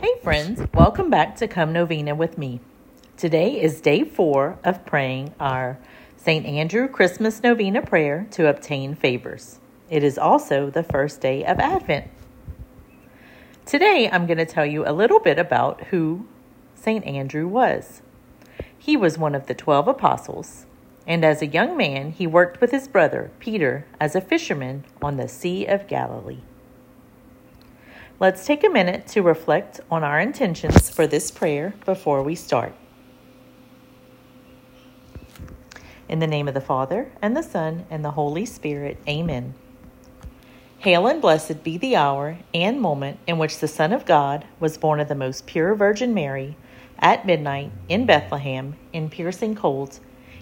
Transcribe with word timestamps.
Hey, 0.00 0.14
friends, 0.22 0.62
welcome 0.72 1.10
back 1.10 1.36
to 1.36 1.46
Come 1.46 1.74
Novena 1.74 2.14
with 2.14 2.38
me. 2.38 2.60
Today 3.18 3.60
is 3.60 3.82
day 3.82 4.02
four 4.02 4.58
of 4.64 4.86
praying 4.86 5.34
our 5.38 5.78
St. 6.16 6.46
Andrew 6.46 6.88
Christmas 6.88 7.42
Novena 7.42 7.82
prayer 7.82 8.26
to 8.30 8.48
obtain 8.48 8.94
favors. 8.94 9.60
It 9.90 10.02
is 10.02 10.16
also 10.16 10.70
the 10.70 10.82
first 10.82 11.20
day 11.20 11.44
of 11.44 11.58
Advent. 11.58 12.10
Today, 13.66 14.08
I'm 14.10 14.24
going 14.24 14.38
to 14.38 14.46
tell 14.46 14.64
you 14.64 14.88
a 14.88 14.96
little 14.96 15.20
bit 15.20 15.38
about 15.38 15.88
who 15.88 16.26
St. 16.74 17.04
Andrew 17.04 17.46
was. 17.46 18.00
He 18.78 18.96
was 18.96 19.18
one 19.18 19.34
of 19.34 19.48
the 19.48 19.54
twelve 19.54 19.86
apostles, 19.86 20.64
and 21.06 21.26
as 21.26 21.42
a 21.42 21.46
young 21.46 21.76
man, 21.76 22.12
he 22.12 22.26
worked 22.26 22.62
with 22.62 22.70
his 22.70 22.88
brother 22.88 23.32
Peter 23.38 23.84
as 24.00 24.16
a 24.16 24.22
fisherman 24.22 24.86
on 25.02 25.18
the 25.18 25.28
Sea 25.28 25.66
of 25.66 25.86
Galilee. 25.86 26.40
Let's 28.20 28.44
take 28.44 28.62
a 28.64 28.68
minute 28.68 29.06
to 29.08 29.22
reflect 29.22 29.80
on 29.90 30.04
our 30.04 30.20
intentions 30.20 30.90
for 30.90 31.06
this 31.06 31.30
prayer 31.30 31.72
before 31.86 32.22
we 32.22 32.34
start. 32.34 32.74
In 36.06 36.18
the 36.18 36.26
name 36.26 36.46
of 36.46 36.52
the 36.52 36.60
Father, 36.60 37.10
and 37.22 37.34
the 37.34 37.42
Son, 37.42 37.86
and 37.88 38.04
the 38.04 38.10
Holy 38.10 38.44
Spirit, 38.44 38.98
Amen. 39.08 39.54
Hail 40.80 41.06
and 41.06 41.22
blessed 41.22 41.64
be 41.64 41.78
the 41.78 41.96
hour 41.96 42.36
and 42.52 42.78
moment 42.78 43.18
in 43.26 43.38
which 43.38 43.58
the 43.58 43.66
Son 43.66 43.90
of 43.90 44.04
God 44.04 44.44
was 44.58 44.76
born 44.76 45.00
of 45.00 45.08
the 45.08 45.14
most 45.14 45.46
pure 45.46 45.74
Virgin 45.74 46.12
Mary 46.12 46.58
at 46.98 47.24
midnight 47.24 47.72
in 47.88 48.04
Bethlehem 48.04 48.76
in 48.92 49.08
piercing 49.08 49.54
cold. 49.54 49.98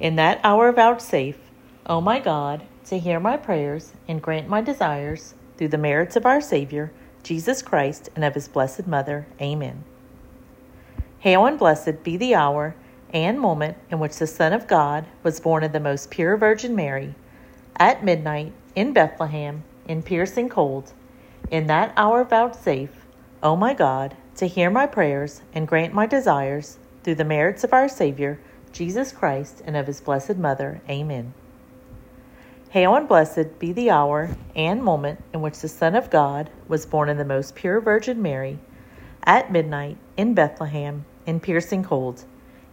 In 0.00 0.16
that 0.16 0.40
hour 0.42 0.72
vouchsafe, 0.72 1.38
O 1.86 2.00
my 2.00 2.18
God, 2.18 2.64
to 2.86 2.98
hear 2.98 3.20
my 3.20 3.36
prayers 3.36 3.92
and 4.08 4.20
grant 4.20 4.48
my 4.48 4.60
desires 4.60 5.34
through 5.56 5.68
the 5.68 5.78
merits 5.78 6.16
of 6.16 6.26
our 6.26 6.40
Savior 6.40 6.90
Jesus 7.22 7.62
Christ, 7.62 8.08
and 8.14 8.24
of 8.24 8.34
his 8.34 8.48
blessed 8.48 8.86
Mother. 8.86 9.26
Amen. 9.40 9.84
Hail 11.20 11.46
and 11.46 11.58
blessed 11.58 12.02
be 12.02 12.16
the 12.16 12.34
hour 12.34 12.74
and 13.12 13.40
moment 13.40 13.76
in 13.90 13.98
which 13.98 14.18
the 14.18 14.26
Son 14.26 14.52
of 14.52 14.66
God 14.66 15.06
was 15.22 15.40
born 15.40 15.64
of 15.64 15.72
the 15.72 15.80
most 15.80 16.10
pure 16.10 16.36
Virgin 16.36 16.74
Mary, 16.74 17.14
at 17.76 18.04
midnight 18.04 18.52
in 18.74 18.92
Bethlehem, 18.92 19.62
in 19.86 20.02
piercing 20.02 20.48
cold. 20.48 20.92
In 21.50 21.66
that 21.66 21.92
hour 21.96 22.24
vouchsafe, 22.24 23.04
O 23.42 23.56
my 23.56 23.74
God, 23.74 24.16
to 24.36 24.46
hear 24.46 24.70
my 24.70 24.86
prayers 24.86 25.42
and 25.52 25.66
grant 25.66 25.92
my 25.92 26.06
desires 26.06 26.78
through 27.02 27.16
the 27.16 27.24
merits 27.24 27.64
of 27.64 27.72
our 27.72 27.88
Savior, 27.88 28.38
Jesus 28.72 29.12
Christ, 29.12 29.62
and 29.66 29.76
of 29.76 29.86
his 29.86 30.00
blessed 30.00 30.36
Mother. 30.36 30.80
Amen. 30.88 31.34
Hail 32.70 32.94
and 32.94 33.08
blessed 33.08 33.58
be 33.58 33.72
the 33.72 33.90
hour 33.90 34.30
and 34.54 34.80
moment 34.80 35.24
in 35.34 35.40
which 35.40 35.58
the 35.58 35.66
Son 35.66 35.96
of 35.96 36.08
God 36.08 36.50
was 36.68 36.86
born 36.86 37.08
in 37.08 37.16
the 37.16 37.24
most 37.24 37.56
pure 37.56 37.80
Virgin 37.80 38.22
Mary, 38.22 38.60
at 39.24 39.50
midnight 39.50 39.96
in 40.16 40.34
Bethlehem, 40.34 41.04
in 41.26 41.40
piercing 41.40 41.82
cold. 41.82 42.22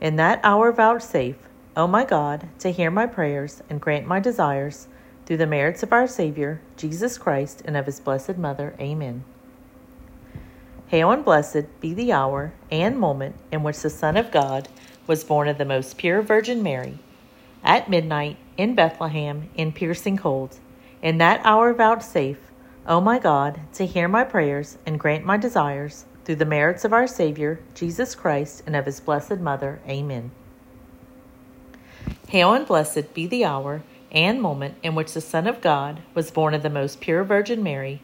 In 0.00 0.16
that 0.16 0.40
hour 0.42 0.72
vouchsafe, 0.72 1.38
O 1.76 1.86
my 1.86 2.04
God, 2.04 2.48
to 2.58 2.72
hear 2.72 2.90
my 2.90 3.06
prayers 3.06 3.62
and 3.70 3.80
grant 3.80 4.04
my 4.04 4.18
desires 4.18 4.88
through 5.26 5.36
the 5.36 5.46
merits 5.46 5.84
of 5.84 5.92
our 5.92 6.08
Savior, 6.08 6.60
Jesus 6.76 7.16
Christ, 7.16 7.62
and 7.64 7.76
of 7.76 7.86
his 7.86 8.00
blessed 8.00 8.36
Mother. 8.36 8.74
Amen. 8.80 9.22
Hail 10.88 11.12
and 11.12 11.24
blessed 11.24 11.80
be 11.80 11.94
the 11.94 12.12
hour 12.12 12.52
and 12.68 12.98
moment 12.98 13.36
in 13.52 13.62
which 13.62 13.78
the 13.78 13.90
Son 13.90 14.16
of 14.16 14.32
God 14.32 14.68
was 15.06 15.22
born 15.22 15.46
of 15.46 15.56
the 15.56 15.64
most 15.64 15.98
pure 15.98 16.20
Virgin 16.20 16.64
Mary, 16.64 16.98
at 17.64 17.88
midnight 17.88 18.36
in 18.56 18.74
Bethlehem 18.74 19.48
in 19.56 19.72
piercing 19.72 20.16
cold. 20.16 20.58
In 21.02 21.18
that 21.18 21.40
hour 21.44 21.72
vouchsafe, 21.72 22.38
O 22.86 23.00
my 23.00 23.18
God, 23.18 23.60
to 23.72 23.86
hear 23.86 24.06
my 24.06 24.24
prayers 24.24 24.78
and 24.86 25.00
grant 25.00 25.24
my 25.24 25.38
desires 25.38 26.04
through 26.24 26.36
the 26.36 26.44
merits 26.44 26.84
of 26.84 26.92
our 26.92 27.06
Savior, 27.06 27.60
Jesus 27.74 28.14
Christ, 28.14 28.62
and 28.66 28.76
of 28.76 28.86
his 28.86 29.00
blessed 29.00 29.38
Mother. 29.38 29.80
Amen. 29.88 30.30
Hail 32.28 32.52
and 32.52 32.66
blessed 32.66 33.14
be 33.14 33.26
the 33.26 33.44
hour 33.44 33.82
and 34.12 34.40
moment 34.40 34.76
in 34.82 34.94
which 34.94 35.12
the 35.12 35.20
Son 35.20 35.46
of 35.46 35.60
God 35.60 36.02
was 36.14 36.30
born 36.30 36.54
of 36.54 36.62
the 36.62 36.70
most 36.70 37.00
pure 37.00 37.24
Virgin 37.24 37.62
Mary, 37.62 38.00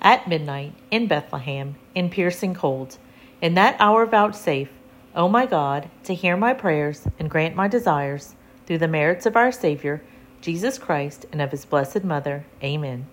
at 0.00 0.28
midnight 0.28 0.72
in 0.90 1.06
Bethlehem 1.06 1.76
in 1.94 2.08
piercing 2.08 2.54
cold. 2.54 2.96
In 3.42 3.54
that 3.54 3.76
hour 3.78 4.06
vouchsafe, 4.06 4.70
O 5.14 5.28
my 5.28 5.44
God, 5.46 5.90
to 6.04 6.14
hear 6.14 6.36
my 6.36 6.54
prayers 6.54 7.06
and 7.18 7.28
grant 7.28 7.54
my 7.54 7.68
desires 7.68 8.34
through 8.70 8.78
the 8.78 8.86
merits 8.86 9.26
of 9.26 9.34
our 9.34 9.50
Savior, 9.50 10.00
Jesus 10.40 10.78
Christ, 10.78 11.26
and 11.32 11.42
of 11.42 11.50
his 11.50 11.64
blessed 11.64 12.04
Mother. 12.04 12.44
Amen. 12.62 13.08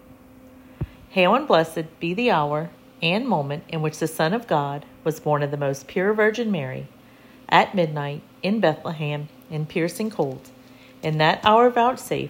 Hail 1.09 1.33
and 1.33 1.47
blessed 1.47 1.99
be 1.99 2.13
the 2.13 2.29
hour 2.29 2.69
and 3.01 3.27
moment 3.27 3.63
in 3.67 3.81
which 3.81 3.97
the 3.97 4.05
Son 4.05 4.35
of 4.35 4.45
God 4.45 4.85
was 5.03 5.19
born 5.19 5.41
of 5.41 5.49
the 5.49 5.57
most 5.57 5.87
pure 5.87 6.13
Virgin 6.13 6.51
Mary, 6.51 6.87
at 7.49 7.73
midnight 7.73 8.21
in 8.43 8.59
Bethlehem 8.59 9.29
in 9.49 9.65
piercing 9.65 10.11
cold. 10.11 10.51
In 11.01 11.17
that 11.17 11.43
hour 11.43 11.71
vouchsafe, 11.71 12.29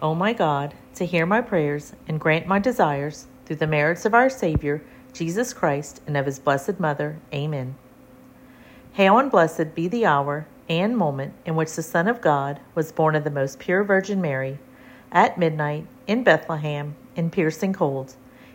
O 0.00 0.16
my 0.16 0.32
God, 0.32 0.74
to 0.96 1.06
hear 1.06 1.26
my 1.26 1.42
prayers 1.42 1.92
and 2.08 2.18
grant 2.18 2.48
my 2.48 2.58
desires 2.58 3.28
through 3.46 3.54
the 3.54 3.68
merits 3.68 4.04
of 4.04 4.14
our 4.14 4.28
Savior, 4.28 4.82
Jesus 5.12 5.52
Christ, 5.52 6.00
and 6.08 6.16
of 6.16 6.26
his 6.26 6.40
blessed 6.40 6.80
Mother. 6.80 7.20
Amen. 7.32 7.76
Hail 8.94 9.18
and 9.18 9.30
blessed 9.30 9.76
be 9.76 9.86
the 9.86 10.06
hour 10.06 10.48
and 10.68 10.96
moment 10.96 11.34
in 11.44 11.56
which 11.56 11.74
the 11.74 11.82
Son 11.82 12.08
of 12.08 12.20
God 12.20 12.60
was 12.74 12.92
born 12.92 13.14
of 13.14 13.24
the 13.24 13.30
most 13.30 13.58
pure 13.58 13.84
Virgin 13.84 14.20
Mary, 14.20 14.58
at 15.12 15.38
midnight, 15.38 15.86
in 16.06 16.24
Bethlehem, 16.24 16.94
in 17.16 17.30
piercing 17.30 17.72
cold. 17.72 18.14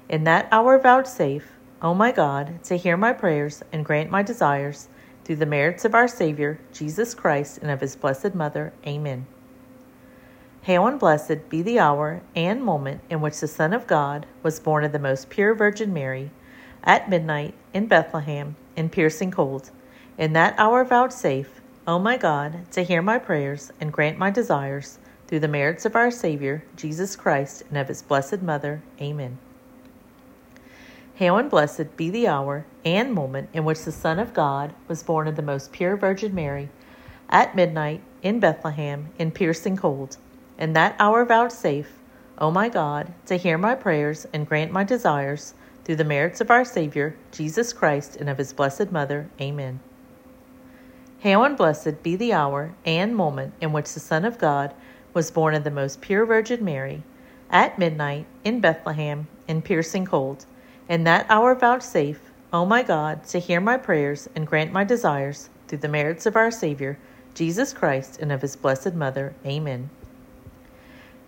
In 0.09 0.23
that 0.23 0.47
hour 0.51 0.79
vouchsafe, 0.79 1.51
O 1.81 1.93
my 1.93 2.11
God, 2.11 2.63
to 2.65 2.75
hear 2.75 2.97
my 2.97 3.13
prayers 3.13 3.63
and 3.71 3.85
grant 3.85 4.09
my 4.09 4.23
desires, 4.23 4.89
through 5.23 5.37
the 5.37 5.45
merits 5.45 5.85
of 5.85 5.93
our 5.93 6.07
Savior, 6.07 6.59
Jesus 6.73 7.13
Christ, 7.13 7.59
and 7.59 7.69
of 7.69 7.81
his 7.81 7.95
blessed 7.95 8.33
Mother. 8.33 8.73
Amen. 8.87 9.27
Hail 10.63 10.87
and 10.87 10.99
blessed 10.99 11.47
be 11.49 11.61
the 11.61 11.79
hour 11.79 12.21
and 12.35 12.63
moment 12.63 13.01
in 13.09 13.21
which 13.21 13.39
the 13.39 13.47
Son 13.47 13.71
of 13.71 13.87
God 13.87 14.25
was 14.43 14.59
born 14.59 14.83
of 14.83 14.91
the 14.91 14.99
most 14.99 15.29
pure 15.29 15.53
Virgin 15.53 15.93
Mary, 15.93 16.31
at 16.83 17.09
midnight, 17.09 17.53
in 17.73 17.85
Bethlehem, 17.85 18.55
in 18.75 18.89
piercing 18.89 19.31
cold. 19.31 19.69
In 20.17 20.33
that 20.33 20.55
hour 20.57 20.83
vouchsafe, 20.83 21.58
O 21.89 21.97
my 21.97 22.17
God, 22.17 22.71
to 22.73 22.83
hear 22.83 23.01
my 23.01 23.17
prayers 23.17 23.71
and 23.81 23.91
grant 23.91 24.19
my 24.19 24.29
desires 24.29 24.99
through 25.25 25.39
the 25.39 25.47
merits 25.47 25.85
of 25.85 25.95
our 25.95 26.11
Savior, 26.11 26.63
Jesus 26.75 27.15
Christ, 27.15 27.63
and 27.67 27.79
of 27.79 27.87
his 27.87 28.03
blessed 28.03 28.43
Mother. 28.43 28.83
Amen. 29.01 29.39
Hail 31.15 31.39
and 31.39 31.49
blessed 31.49 31.97
be 31.97 32.11
the 32.11 32.27
hour 32.27 32.63
and 32.85 33.11
moment 33.11 33.49
in 33.53 33.65
which 33.65 33.85
the 33.85 33.91
Son 33.91 34.19
of 34.19 34.35
God 34.35 34.75
was 34.87 35.01
born 35.01 35.27
of 35.27 35.35
the 35.35 35.41
most 35.41 35.71
pure 35.71 35.97
Virgin 35.97 36.35
Mary, 36.35 36.69
at 37.27 37.55
midnight 37.55 38.01
in 38.21 38.39
Bethlehem 38.39 39.09
in 39.17 39.31
piercing 39.31 39.75
cold. 39.75 40.17
In 40.59 40.73
that 40.73 40.95
hour 40.99 41.25
vouchsafe, 41.25 41.93
O 42.37 42.51
my 42.51 42.69
God, 42.69 43.11
to 43.25 43.35
hear 43.35 43.57
my 43.57 43.73
prayers 43.73 44.27
and 44.31 44.47
grant 44.47 44.71
my 44.71 44.83
desires 44.83 45.55
through 45.83 45.95
the 45.95 46.03
merits 46.03 46.39
of 46.39 46.51
our 46.51 46.65
Savior, 46.65 47.15
Jesus 47.31 47.73
Christ, 47.73 48.15
and 48.15 48.29
of 48.29 48.37
his 48.37 48.53
blessed 48.53 48.91
Mother. 48.91 49.27
Amen. 49.41 49.79
Hail 51.19 51.43
and 51.43 51.57
blessed 51.57 52.01
be 52.01 52.15
the 52.15 52.31
hour 52.31 52.73
and 52.85 53.13
moment 53.13 53.53
in 53.59 53.73
which 53.73 53.93
the 53.93 53.99
Son 53.99 54.23
of 54.23 54.37
God 54.37 54.73
was 55.13 55.31
born 55.31 55.53
of 55.53 55.65
the 55.65 55.71
most 55.71 55.99
pure 55.99 56.25
Virgin 56.25 56.63
Mary, 56.63 57.03
at 57.49 57.77
midnight 57.77 58.25
in 58.45 58.61
Bethlehem 58.61 59.27
in 59.45 59.61
piercing 59.61 60.05
cold. 60.05 60.45
In 60.87 61.03
that 61.03 61.25
hour 61.29 61.55
vouchsafe, 61.55 62.21
O 62.53 62.65
my 62.65 62.83
God, 62.83 63.25
to 63.25 63.39
hear 63.39 63.59
my 63.59 63.75
prayers 63.75 64.29
and 64.33 64.47
grant 64.47 64.71
my 64.71 64.85
desires 64.85 65.49
through 65.67 65.79
the 65.79 65.89
merits 65.89 66.25
of 66.25 66.37
our 66.37 66.51
Savior, 66.51 66.97
Jesus 67.33 67.73
Christ, 67.73 68.19
and 68.21 68.31
of 68.31 68.41
his 68.41 68.55
blessed 68.55 68.93
Mother. 68.93 69.33
Amen. 69.45 69.89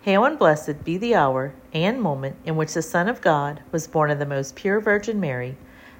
Hail 0.03 0.23
and 0.23 0.39
blessed 0.39 0.85
be 0.85 0.97
the 0.97 1.15
hour 1.15 1.53
and 1.73 2.01
moment 2.01 2.37
in 2.45 2.55
which 2.55 2.75
the 2.75 2.81
Son 2.81 3.09
of 3.09 3.19
God 3.19 3.61
was 3.73 3.87
born 3.87 4.09
of 4.09 4.19
the 4.19 4.25
most 4.25 4.55
pure 4.55 4.79
Virgin 4.79 5.19
Mary, 5.19 5.57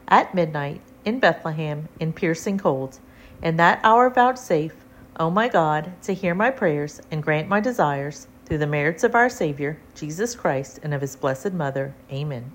at 0.07 0.33
midnight 0.33 0.79
in 1.03 1.19
Bethlehem 1.19 1.89
in 1.99 2.13
piercing 2.13 2.57
cold. 2.57 2.97
In 3.41 3.57
that 3.57 3.79
hour 3.83 4.09
vouchsafe, 4.09 4.75
O 5.19 5.29
my 5.29 5.47
God, 5.47 5.93
to 6.03 6.13
hear 6.13 6.35
my 6.35 6.51
prayers 6.51 7.01
and 7.09 7.23
grant 7.23 7.49
my 7.49 7.59
desires 7.59 8.27
through 8.45 8.59
the 8.59 8.67
merits 8.67 9.03
of 9.03 9.15
our 9.15 9.29
Savior, 9.29 9.79
Jesus 9.95 10.35
Christ, 10.35 10.79
and 10.83 10.93
of 10.93 11.01
his 11.01 11.15
blessed 11.15 11.53
Mother. 11.53 11.93
Amen. 12.11 12.51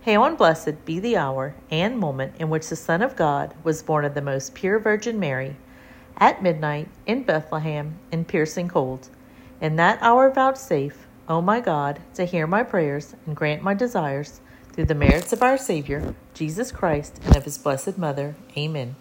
Hail 0.00 0.24
and 0.24 0.36
blessed 0.36 0.84
be 0.84 0.98
the 0.98 1.16
hour 1.16 1.54
and 1.70 1.96
moment 1.96 2.34
in 2.40 2.50
which 2.50 2.68
the 2.68 2.76
Son 2.76 3.02
of 3.02 3.14
God 3.14 3.54
was 3.62 3.84
born 3.84 4.04
of 4.04 4.14
the 4.14 4.20
most 4.20 4.54
pure 4.54 4.80
Virgin 4.80 5.20
Mary, 5.20 5.56
at 6.16 6.42
midnight 6.42 6.88
in 7.06 7.22
Bethlehem 7.22 7.98
in 8.10 8.24
piercing 8.24 8.68
cold. 8.68 9.08
In 9.60 9.76
that 9.76 9.98
hour 10.02 10.28
vouchsafe, 10.30 11.06
O 11.28 11.40
my 11.40 11.60
God, 11.60 12.00
to 12.14 12.24
hear 12.24 12.48
my 12.48 12.64
prayers 12.64 13.14
and 13.26 13.36
grant 13.36 13.62
my 13.62 13.74
desires 13.74 14.40
through 14.72 14.86
the 14.86 14.94
merits 14.94 15.32
of 15.32 15.42
our 15.42 15.56
Savior, 15.56 16.16
Jesus 16.34 16.72
Christ, 16.72 17.20
and 17.24 17.36
of 17.36 17.44
his 17.44 17.58
blessed 17.58 17.96
Mother. 17.96 18.34
Amen. 18.56 18.96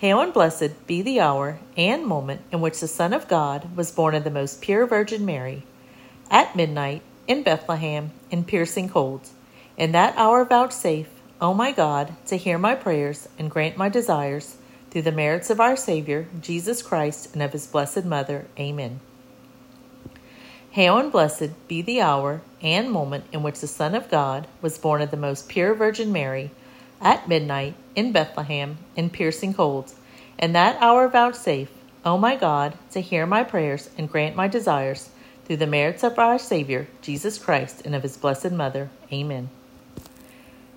Hail 0.00 0.22
and 0.22 0.32
blessed 0.32 0.86
be 0.86 1.02
the 1.02 1.20
hour 1.20 1.58
and 1.76 2.06
moment 2.06 2.40
in 2.50 2.62
which 2.62 2.80
the 2.80 2.88
Son 2.88 3.12
of 3.12 3.28
God 3.28 3.76
was 3.76 3.92
born 3.92 4.14
of 4.14 4.24
the 4.24 4.30
most 4.30 4.62
pure 4.62 4.86
Virgin 4.86 5.26
Mary, 5.26 5.62
at 6.30 6.56
midnight 6.56 7.02
in 7.28 7.42
Bethlehem 7.42 8.10
in 8.30 8.44
piercing 8.44 8.88
cold. 8.88 9.28
In 9.76 9.92
that 9.92 10.16
hour 10.16 10.42
vouchsafe, 10.46 11.10
O 11.38 11.52
my 11.52 11.70
God, 11.70 12.14
to 12.28 12.38
hear 12.38 12.56
my 12.56 12.74
prayers 12.74 13.28
and 13.38 13.50
grant 13.50 13.76
my 13.76 13.90
desires 13.90 14.56
through 14.90 15.02
the 15.02 15.12
merits 15.12 15.50
of 15.50 15.60
our 15.60 15.76
Savior, 15.76 16.26
Jesus 16.40 16.80
Christ, 16.80 17.34
and 17.34 17.42
of 17.42 17.52
his 17.52 17.66
blessed 17.66 18.06
Mother. 18.06 18.46
Amen. 18.58 19.00
Hail 20.70 20.96
and 20.96 21.12
blessed 21.12 21.68
be 21.68 21.82
the 21.82 22.00
hour 22.00 22.40
and 22.62 22.90
moment 22.90 23.24
in 23.32 23.42
which 23.42 23.60
the 23.60 23.66
Son 23.66 23.94
of 23.94 24.10
God 24.10 24.46
was 24.62 24.78
born 24.78 25.02
of 25.02 25.10
the 25.10 25.18
most 25.18 25.46
pure 25.46 25.74
Virgin 25.74 26.10
Mary, 26.10 26.52
at 27.00 27.28
midnight 27.28 27.74
in 27.94 28.12
Bethlehem 28.12 28.78
in 28.96 29.10
piercing 29.10 29.54
cold. 29.54 29.92
In 30.38 30.52
that 30.52 30.80
hour 30.80 31.08
vouchsafe, 31.08 31.70
O 32.04 32.16
my 32.16 32.36
God, 32.36 32.74
to 32.92 33.00
hear 33.00 33.26
my 33.26 33.44
prayers 33.44 33.90
and 33.98 34.10
grant 34.10 34.36
my 34.36 34.48
desires 34.48 35.10
through 35.44 35.58
the 35.58 35.66
merits 35.66 36.02
of 36.02 36.18
our 36.18 36.38
Savior, 36.38 36.88
Jesus 37.02 37.36
Christ, 37.36 37.82
and 37.84 37.94
of 37.94 38.02
his 38.02 38.16
blessed 38.16 38.52
Mother. 38.52 38.88
Amen. 39.12 39.50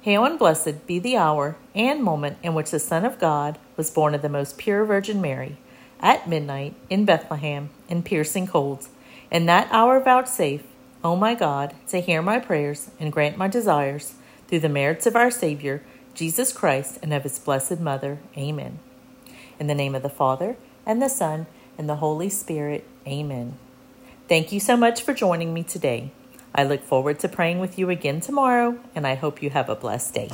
Hail 0.02 0.26
and 0.26 0.38
blessed 0.38 0.86
be 0.86 1.00
the 1.00 1.16
hour 1.16 1.56
and 1.74 2.04
moment 2.04 2.38
in 2.44 2.54
which 2.54 2.72
the 2.72 2.80
Son 2.80 3.06
of 3.06 3.20
God 3.20 3.58
was 3.78 3.90
born 3.90 4.14
of 4.14 4.22
the 4.22 4.28
most 4.28 4.58
pure 4.58 4.84
Virgin 4.84 5.22
Mary, 5.22 5.58
at 6.02 6.28
midnight 6.28 6.74
in 6.90 7.06
Bethlehem 7.06 7.70
in 7.88 8.04
piercing 8.04 8.48
cold. 8.48 8.88
In 9.32 9.46
that 9.46 9.70
hour 9.72 10.02
vouchsafe, 10.02 10.64
O 11.04 11.16
my 11.16 11.36
God, 11.36 11.74
to 11.88 12.02
hear 12.02 12.22
my 12.22 12.40
prayers 12.40 12.90
and 13.00 13.14
grant 13.14 13.38
my 13.38 13.48
desires 13.48 14.16
through 14.48 14.60
the 14.60 14.70
merits 14.70 15.06
of 15.06 15.16
our 15.16 15.32
Savior, 15.32 15.82
Jesus 16.14 16.54
Christ, 16.54 17.00
and 17.02 17.14
of 17.14 17.24
his 17.24 17.40
blessed 17.40 17.80
Mother. 17.80 18.20
Amen. 18.38 18.80
In 19.60 19.68
the 19.68 19.76
name 19.76 19.96
of 19.96 20.04
the 20.04 20.10
Father, 20.10 20.58
and 20.86 21.02
the 21.02 21.10
Son, 21.10 21.48
and 21.78 21.90
the 21.90 21.98
Holy 21.98 22.30
Spirit. 22.30 22.86
Amen. 23.08 23.58
Thank 24.28 24.52
you 24.52 24.60
so 24.60 24.78
much 24.78 25.02
for 25.02 25.14
joining 25.14 25.54
me 25.54 25.64
today. 25.64 26.12
I 26.56 26.64
look 26.64 26.84
forward 26.84 27.20
to 27.20 27.28
praying 27.28 27.60
with 27.60 27.80
you 27.80 27.90
again 27.90 28.22
tomorrow, 28.22 28.80
and 28.94 29.08
I 29.08 29.16
hope 29.16 29.42
you 29.42 29.50
have 29.50 29.70
a 29.70 29.76
blessed 29.76 30.14
day. 30.14 30.30